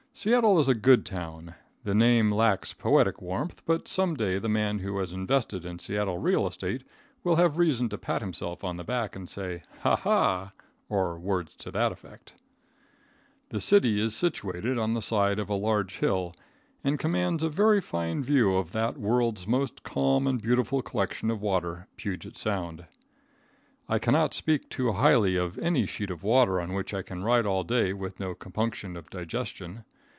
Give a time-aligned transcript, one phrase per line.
[0.13, 1.55] Seattle is a good town.
[1.85, 6.17] The name lacks poetic warmth, but some day the man who has invested in Seattle
[6.17, 6.83] real estate
[7.23, 10.51] will have reason to pat himself on the back and say "ha ha,"
[10.89, 12.33] or words to that effect.
[13.49, 16.33] The city is situated on the side of a large hill
[16.83, 21.41] and commands a very fine view of that world's most calm and beautiful collection of
[21.41, 22.85] water, Puget Sound.
[23.87, 27.45] I cannot speak too highly of any sheet of water on which I can ride
[27.45, 29.85] all day with no compunction of digestion.